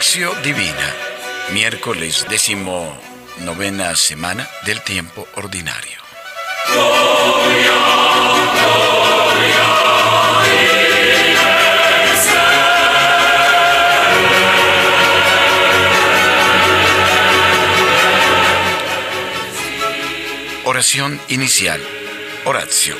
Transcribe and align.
Divina, 0.00 0.94
miércoles 1.52 2.24
décimo 2.30 2.90
novena 3.44 3.94
semana 3.94 4.48
del 4.64 4.80
tiempo 4.80 5.28
ordinario. 5.34 6.00
Oración 20.64 21.20
inicial. 21.28 21.78
Oratio. 22.46 22.96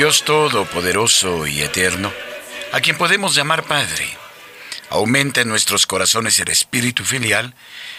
Dios 0.00 0.24
Todopoderoso 0.24 1.46
y 1.46 1.60
Eterno, 1.60 2.10
a 2.72 2.80
quien 2.80 2.96
podemos 2.96 3.34
llamar 3.34 3.64
Padre, 3.64 4.08
aumenta 4.88 5.42
en 5.42 5.48
nuestros 5.50 5.86
corazones 5.86 6.40
el 6.40 6.48
espíritu 6.48 7.04
filial 7.04 7.54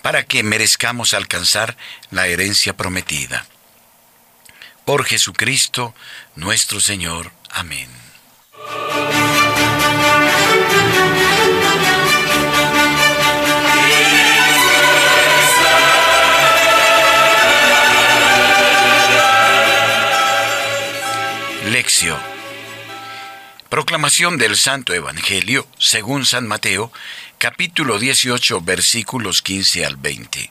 para 0.00 0.24
que 0.24 0.42
merezcamos 0.42 1.12
alcanzar 1.12 1.76
la 2.10 2.28
herencia 2.28 2.74
prometida. 2.74 3.44
Por 4.86 5.04
Jesucristo 5.04 5.94
nuestro 6.34 6.80
Señor. 6.80 7.30
Amén. 7.50 8.01
Proclamación 23.68 24.36
del 24.36 24.56
Santo 24.56 24.92
Evangelio 24.92 25.68
según 25.78 26.26
San 26.26 26.48
Mateo, 26.48 26.92
capítulo 27.38 28.00
18, 28.00 28.60
versículos 28.60 29.40
15 29.40 29.86
al 29.86 29.96
20. 29.96 30.50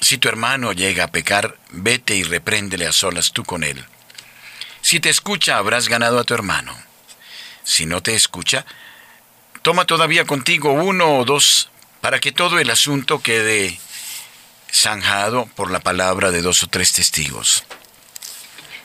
Si 0.00 0.18
tu 0.18 0.28
hermano 0.28 0.72
llega 0.72 1.04
a 1.04 1.12
pecar, 1.12 1.56
vete 1.70 2.16
y 2.16 2.24
repréndele 2.24 2.86
a 2.88 2.92
solas 2.92 3.32
tú 3.32 3.44
con 3.44 3.62
él. 3.62 3.84
Si 4.80 4.98
te 4.98 5.10
escucha, 5.10 5.56
habrás 5.56 5.88
ganado 5.88 6.18
a 6.18 6.24
tu 6.24 6.34
hermano. 6.34 6.76
Si 7.62 7.86
no 7.86 8.02
te 8.02 8.16
escucha, 8.16 8.66
toma 9.62 9.84
todavía 9.84 10.24
contigo 10.24 10.72
uno 10.72 11.18
o 11.18 11.24
dos 11.24 11.70
para 12.00 12.18
que 12.18 12.32
todo 12.32 12.58
el 12.58 12.70
asunto 12.70 13.22
quede 13.22 13.78
zanjado 14.72 15.46
por 15.54 15.70
la 15.70 15.78
palabra 15.78 16.32
de 16.32 16.42
dos 16.42 16.64
o 16.64 16.66
tres 16.66 16.92
testigos. 16.92 17.64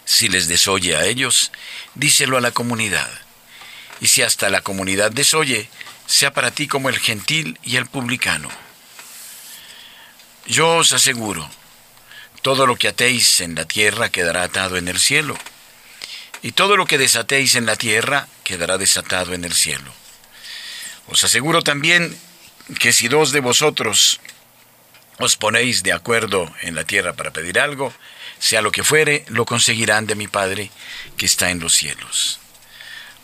Si 0.08 0.30
les 0.30 0.48
desoye 0.48 0.96
a 0.96 1.04
ellos, 1.04 1.52
díselo 1.94 2.38
a 2.38 2.42
la 2.42 2.52
comunidad. 2.52 3.12
Y 4.00 4.08
si 4.08 4.22
hasta 4.22 4.50
la 4.50 4.62
comunidad 4.62 5.12
desoye, 5.12 5.70
sea 6.06 6.32
para 6.32 6.52
ti 6.52 6.66
como 6.66 6.88
el 6.88 6.98
gentil 6.98 7.60
y 7.62 7.76
el 7.76 7.88
publicano. 7.88 8.50
Yo 10.46 10.78
os 10.78 10.94
aseguro, 10.94 11.50
todo 12.42 12.66
lo 12.66 12.78
que 12.78 12.88
atéis 12.88 13.42
en 13.42 13.56
la 13.56 13.66
tierra 13.66 14.10
quedará 14.10 14.44
atado 14.44 14.78
en 14.78 14.88
el 14.88 14.98
cielo, 14.98 15.38
y 16.42 16.54
todo 16.54 16.78
lo 16.78 16.86
que 16.86 16.98
desatéis 16.98 17.56
en 17.56 17.66
la 17.66 17.76
tierra 17.76 18.30
quedará 18.46 18.78
desatado 18.78 19.34
en 19.34 19.44
el 19.44 19.54
cielo. 19.54 19.92
Os 21.08 21.26
aseguro 21.26 21.64
también 21.64 22.18
que 22.80 22.94
si 22.94 23.10
dos 23.10 23.34
de 23.34 23.42
vosotros 23.42 24.22
os 25.20 25.36
ponéis 25.36 25.84
de 25.84 25.92
acuerdo 25.92 26.50
en 26.62 26.76
la 26.76 26.86
tierra 26.86 27.12
para 27.12 27.32
pedir 27.32 27.60
algo, 27.60 27.94
sea 28.40 28.62
lo 28.62 28.72
que 28.72 28.84
fuere, 28.84 29.26
lo 29.28 29.46
conseguirán 29.46 30.08
de 30.08 30.16
mi 30.16 30.28
Padre 30.28 30.72
que 31.18 31.26
está 31.26 31.50
en 31.50 31.60
los 31.60 31.74
cielos. 31.74 32.40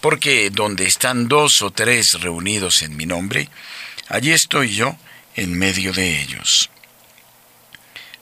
Porque 0.01 0.50
donde 0.50 0.85
están 0.85 1.28
dos 1.28 1.62
o 1.62 1.72
tres 1.72 2.22
reunidos 2.22 2.81
en 2.81 2.97
mi 2.97 3.06
nombre, 3.06 3.50
allí 4.09 4.31
estoy 4.31 4.75
yo 4.75 4.97
en 5.35 5.57
medio 5.57 5.94
de 5.94 6.22
ellos. 6.22 6.69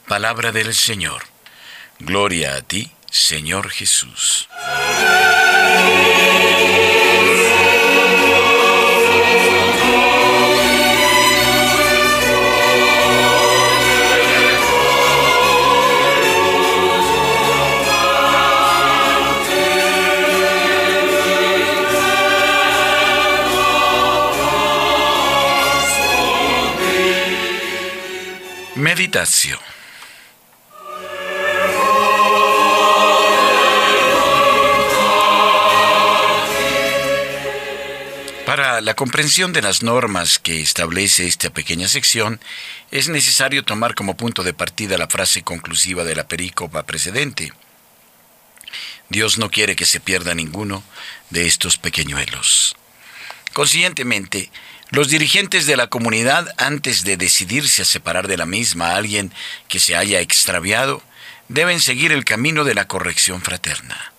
Palabra 0.08 0.52
del 0.52 0.74
Señor. 0.76 1.24
Gloria 2.00 2.56
a 2.56 2.62
ti, 2.62 2.92
Señor 3.10 3.70
Jesús. 3.70 4.50
Meditación. 28.76 29.60
Para 38.46 38.80
la 38.80 38.94
comprensión 38.94 39.52
de 39.52 39.62
las 39.62 39.84
normas 39.84 40.40
que 40.40 40.62
establece 40.62 41.28
esta 41.28 41.50
pequeña 41.50 41.90
sección, 41.90 42.40
es 42.92 43.10
necesario 43.10 43.66
tomar 43.66 43.94
como 43.94 44.16
punto 44.16 44.42
de 44.42 44.54
partida 44.54 44.98
la 44.98 45.10
frase 45.10 45.44
conclusiva 45.44 46.06
de 46.06 46.16
la 46.16 46.30
perícopa 46.30 46.84
precedente. 46.84 47.52
Dios 49.10 49.38
no 49.38 49.52
quiere 49.52 49.76
que 49.76 49.86
se 49.86 50.00
pierda 50.00 50.34
ninguno 50.34 50.82
de 51.30 51.46
estos 51.46 51.78
pequeñuelos. 51.78 52.78
Conscientemente, 53.52 54.50
los 54.92 55.08
dirigentes 55.08 55.66
de 55.66 55.78
la 55.78 55.88
comunidad, 55.88 56.54
antes 56.58 57.06
de 57.06 57.16
decidirse 57.16 57.82
a 57.82 57.86
separar 57.86 58.28
de 58.28 58.36
la 58.36 58.46
misma 58.46 58.92
a 58.92 58.98
alguien 58.98 59.34
que 59.70 59.80
se 59.80 59.96
haya 59.96 60.20
extraviado, 60.20 61.02
deben 61.48 61.80
seguir 61.80 62.12
el 62.12 62.26
camino 62.26 62.66
de 62.66 62.76
la 62.76 62.88
corrección 62.88 63.42
fraterna. 63.42 64.12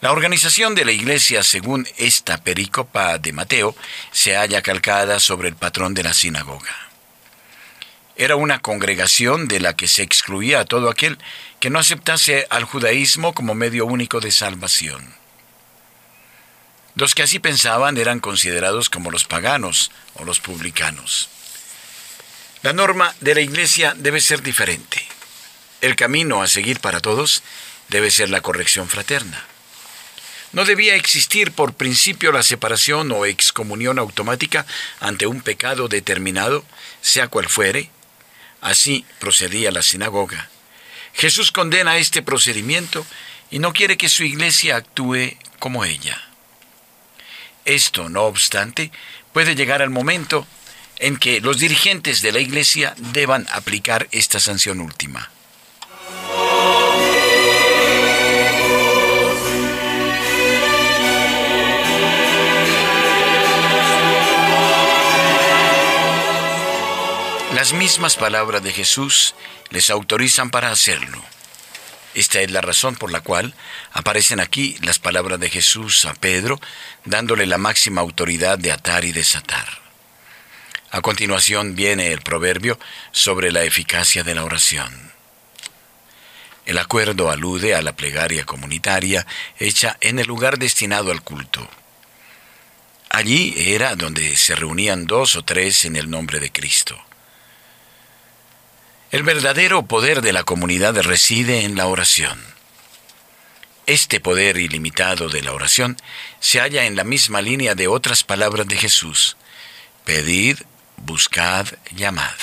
La 0.00 0.10
organización 0.10 0.74
de 0.74 0.84
la 0.84 0.92
Iglesia, 0.92 1.44
según 1.44 1.86
esta 1.98 2.38
pericopa 2.38 3.18
de 3.18 3.32
Mateo, 3.32 3.76
se 4.10 4.34
halla 4.34 4.60
calcada 4.60 5.20
sobre 5.20 5.48
el 5.48 5.54
patrón 5.54 5.94
de 5.94 6.02
la 6.02 6.14
sinagoga. 6.14 6.74
Era 8.16 8.34
una 8.34 8.58
congregación 8.58 9.46
de 9.46 9.60
la 9.60 9.76
que 9.76 9.86
se 9.86 10.02
excluía 10.02 10.60
a 10.60 10.64
todo 10.64 10.90
aquel 10.90 11.18
que 11.60 11.70
no 11.70 11.78
aceptase 11.78 12.46
al 12.50 12.64
judaísmo 12.64 13.34
como 13.34 13.54
medio 13.54 13.86
único 13.86 14.20
de 14.20 14.32
salvación. 14.32 15.19
Los 17.00 17.14
que 17.14 17.22
así 17.22 17.38
pensaban 17.38 17.96
eran 17.96 18.20
considerados 18.20 18.90
como 18.90 19.10
los 19.10 19.24
paganos 19.24 19.90
o 20.16 20.24
los 20.26 20.38
publicanos. 20.38 21.30
La 22.60 22.74
norma 22.74 23.14
de 23.20 23.34
la 23.34 23.40
Iglesia 23.40 23.94
debe 23.96 24.20
ser 24.20 24.42
diferente. 24.42 25.02
El 25.80 25.96
camino 25.96 26.42
a 26.42 26.46
seguir 26.46 26.78
para 26.78 27.00
todos 27.00 27.42
debe 27.88 28.10
ser 28.10 28.28
la 28.28 28.42
corrección 28.42 28.86
fraterna. 28.86 29.42
No 30.52 30.66
debía 30.66 30.94
existir 30.94 31.52
por 31.52 31.72
principio 31.72 32.32
la 32.32 32.42
separación 32.42 33.10
o 33.12 33.24
excomunión 33.24 33.98
automática 33.98 34.66
ante 35.00 35.26
un 35.26 35.40
pecado 35.40 35.88
determinado, 35.88 36.66
sea 37.00 37.28
cual 37.28 37.48
fuere. 37.48 37.88
Así 38.60 39.06
procedía 39.18 39.70
la 39.72 39.82
sinagoga. 39.82 40.50
Jesús 41.14 41.50
condena 41.50 41.96
este 41.96 42.20
procedimiento 42.20 43.06
y 43.50 43.58
no 43.58 43.72
quiere 43.72 43.96
que 43.96 44.10
su 44.10 44.22
iglesia 44.22 44.76
actúe 44.76 45.38
como 45.58 45.86
ella. 45.86 46.26
Esto, 47.64 48.08
no 48.08 48.22
obstante, 48.24 48.90
puede 49.32 49.54
llegar 49.54 49.82
al 49.82 49.90
momento 49.90 50.46
en 50.98 51.16
que 51.16 51.40
los 51.40 51.58
dirigentes 51.58 52.22
de 52.22 52.32
la 52.32 52.40
Iglesia 52.40 52.94
deban 52.98 53.46
aplicar 53.52 54.08
esta 54.12 54.38
sanción 54.38 54.80
última. 54.80 55.30
Las 67.54 67.74
mismas 67.74 68.16
palabras 68.16 68.62
de 68.62 68.72
Jesús 68.72 69.34
les 69.68 69.90
autorizan 69.90 70.50
para 70.50 70.70
hacerlo. 70.70 71.22
Esta 72.14 72.40
es 72.40 72.50
la 72.50 72.60
razón 72.60 72.96
por 72.96 73.12
la 73.12 73.20
cual 73.20 73.54
aparecen 73.92 74.40
aquí 74.40 74.76
las 74.82 74.98
palabras 74.98 75.38
de 75.38 75.48
Jesús 75.48 76.04
a 76.04 76.14
Pedro, 76.14 76.60
dándole 77.04 77.46
la 77.46 77.58
máxima 77.58 78.00
autoridad 78.00 78.58
de 78.58 78.72
atar 78.72 79.04
y 79.04 79.12
desatar. 79.12 79.80
A 80.90 81.02
continuación 81.02 81.76
viene 81.76 82.10
el 82.10 82.20
proverbio 82.20 82.78
sobre 83.12 83.52
la 83.52 83.62
eficacia 83.62 84.24
de 84.24 84.34
la 84.34 84.44
oración. 84.44 85.12
El 86.66 86.78
acuerdo 86.78 87.30
alude 87.30 87.74
a 87.74 87.82
la 87.82 87.94
plegaria 87.94 88.44
comunitaria 88.44 89.26
hecha 89.58 89.96
en 90.00 90.18
el 90.18 90.26
lugar 90.26 90.58
destinado 90.58 91.12
al 91.12 91.22
culto. 91.22 91.68
Allí 93.08 93.54
era 93.56 93.94
donde 93.94 94.36
se 94.36 94.56
reunían 94.56 95.06
dos 95.06 95.36
o 95.36 95.44
tres 95.44 95.84
en 95.84 95.96
el 95.96 96.10
nombre 96.10 96.40
de 96.40 96.50
Cristo. 96.50 97.00
El 99.10 99.24
verdadero 99.24 99.86
poder 99.86 100.22
de 100.22 100.32
la 100.32 100.44
comunidad 100.44 100.94
reside 101.02 101.64
en 101.64 101.76
la 101.76 101.88
oración. 101.88 102.40
Este 103.86 104.20
poder 104.20 104.56
ilimitado 104.56 105.28
de 105.28 105.42
la 105.42 105.52
oración 105.52 105.96
se 106.38 106.60
halla 106.60 106.84
en 106.84 106.94
la 106.94 107.02
misma 107.02 107.42
línea 107.42 107.74
de 107.74 107.88
otras 107.88 108.22
palabras 108.22 108.68
de 108.68 108.76
Jesús. 108.76 109.36
Pedid, 110.04 110.58
buscad, 110.96 111.66
llamad. 111.90 112.36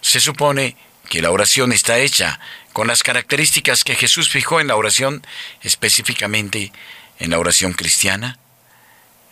Se 0.00 0.20
supone 0.20 0.76
que 1.08 1.20
la 1.20 1.32
oración 1.32 1.72
está 1.72 1.98
hecha 1.98 2.38
con 2.72 2.86
las 2.86 3.02
características 3.02 3.82
que 3.82 3.96
Jesús 3.96 4.30
fijó 4.30 4.60
en 4.60 4.68
la 4.68 4.76
oración, 4.76 5.26
específicamente 5.62 6.70
en 7.18 7.30
la 7.30 7.40
oración 7.40 7.72
cristiana, 7.72 8.38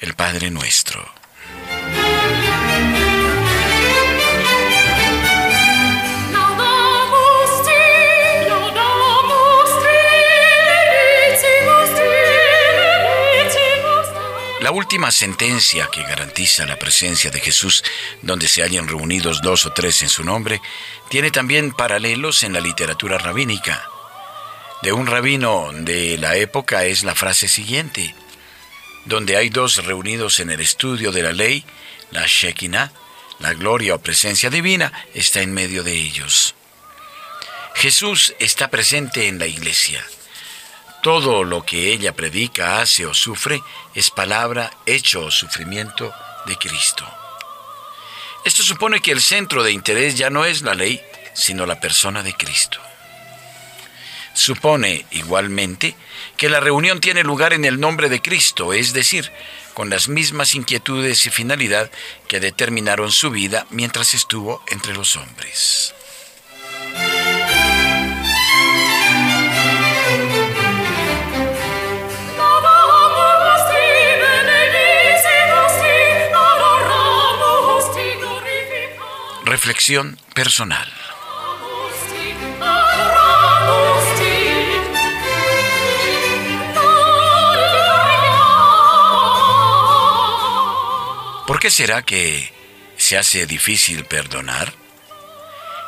el 0.00 0.14
Padre 0.14 0.50
nuestro. 0.50 1.19
La 14.70 14.76
última 14.76 15.11
sentencia 15.11 15.88
que 15.90 16.05
garantiza 16.05 16.64
la 16.64 16.78
presencia 16.78 17.28
de 17.32 17.40
Jesús 17.40 17.82
donde 18.22 18.46
se 18.46 18.62
hayan 18.62 18.87
reunidos 18.87 19.43
dos 19.43 19.67
o 19.67 19.72
tres 19.72 20.00
en 20.02 20.08
su 20.08 20.22
nombre, 20.22 20.62
tiene 21.08 21.32
también 21.32 21.72
paralelos 21.72 22.44
en 22.44 22.52
la 22.52 22.61
literatura 22.61 23.19
rabínica. 23.19 23.90
De 24.82 24.93
un 24.93 25.08
rabino 25.08 25.70
de 25.72 26.19
la 26.19 26.37
época 26.37 26.84
es 26.84 27.02
la 27.02 27.17
frase 27.17 27.49
siguiente, 27.49 28.14
donde 29.06 29.37
hay 29.37 29.49
dos 29.49 29.84
reunidos 29.84 30.38
en 30.38 30.50
el 30.50 30.61
estudio 30.61 31.11
de 31.11 31.25
la 31.25 31.32
ley, 31.32 31.64
la 32.12 32.25
Shekinah, 32.28 32.93
la 33.40 33.55
gloria 33.55 33.96
o 33.96 33.99
presencia 33.99 34.50
divina, 34.50 34.93
está 35.14 35.43
en 35.43 35.52
medio 35.52 35.82
de 35.82 35.94
ellos. 35.94 36.55
Jesús 37.75 38.37
está 38.38 38.69
presente 38.69 39.26
en 39.26 39.40
la 39.40 39.49
iglesia. 39.49 40.06
Todo 41.02 41.44
lo 41.44 41.64
que 41.64 41.93
ella 41.93 42.12
predica, 42.12 42.81
hace 42.81 43.06
o 43.06 43.14
sufre 43.14 43.62
es 43.94 44.11
palabra, 44.11 44.70
hecho 44.85 45.25
o 45.25 45.31
sufrimiento 45.31 46.12
de 46.47 46.56
Cristo. 46.56 47.08
Esto 48.44 48.62
supone 48.62 49.00
que 49.00 49.12
el 49.12 49.23
centro 49.23 49.62
de 49.62 49.73
interés 49.73 50.17
ya 50.17 50.29
no 50.29 50.44
es 50.44 50.61
la 50.62 50.75
ley, 50.75 51.00
sino 51.35 51.64
la 51.64 51.81
persona 51.81 52.23
de 52.23 52.35
Cristo. 52.35 52.79
Supone 54.35 55.06
igualmente 55.11 55.94
que 56.37 56.49
la 56.49 56.61
reunión 56.61 57.00
tiene 57.00 57.23
lugar 57.23 57.52
en 57.55 57.64
el 57.64 57.81
nombre 57.81 58.08
de 58.08 58.20
Cristo, 58.20 58.73
es 58.73 58.93
decir, 58.93 59.32
con 59.75 59.88
las 59.88 60.08
mismas 60.08 60.55
inquietudes 60.55 61.25
y 61.26 61.31
finalidad 61.31 61.91
que 62.29 62.41
determinaron 62.41 63.11
su 63.11 63.31
vida 63.31 63.67
mientras 63.70 64.14
estuvo 64.14 64.62
entre 64.69 64.93
los 64.94 65.17
hombres. 65.17 65.94
Reflexión 79.62 80.19
personal. 80.35 80.91
¿Por 91.47 91.61
qué 91.61 91.71
será 91.71 92.01
que 92.01 92.51
se 92.97 93.19
hace 93.19 93.45
difícil 93.45 94.07
perdonar? 94.07 94.73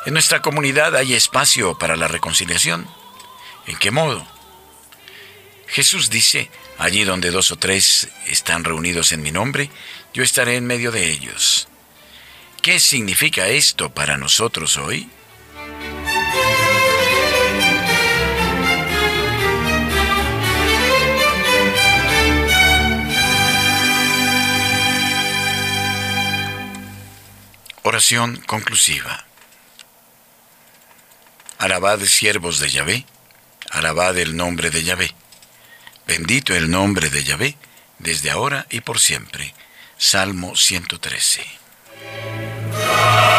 En 0.05 0.13
nuestra 0.13 0.43
comunidad 0.43 0.95
hay 0.95 1.15
espacio 1.15 1.75
para 1.79 1.95
la 1.95 2.07
reconciliación. 2.07 2.87
¿En 3.65 3.77
qué 3.77 3.89
modo? 3.89 4.23
Jesús 5.65 6.11
dice, 6.11 6.51
allí 6.77 7.05
donde 7.05 7.31
dos 7.31 7.49
o 7.49 7.55
tres 7.55 8.09
están 8.27 8.65
reunidos 8.65 9.13
en 9.13 9.23
mi 9.23 9.31
nombre, 9.31 9.71
yo 10.13 10.21
estaré 10.21 10.57
en 10.57 10.67
medio 10.67 10.91
de 10.91 11.09
ellos. 11.09 11.67
¿Qué 12.63 12.79
significa 12.79 13.49
esto 13.49 13.93
para 13.93 14.15
nosotros 14.15 14.77
hoy? 14.77 15.09
Oración 27.81 28.37
conclusiva. 28.47 29.25
Alabad 31.57 31.99
siervos 31.99 32.59
de 32.61 32.69
Yahvé, 32.69 33.05
alabad 33.71 34.17
el 34.17 34.37
nombre 34.37 34.69
de 34.69 34.85
Yahvé. 34.85 35.13
Bendito 36.07 36.55
el 36.55 36.71
nombre 36.71 37.09
de 37.09 37.25
Yahvé, 37.25 37.57
desde 37.99 38.31
ahora 38.31 38.67
y 38.69 38.79
por 38.79 38.99
siempre. 38.99 39.53
Salmo 39.97 40.55
113. 40.55 41.63
Yeah. 42.95 43.32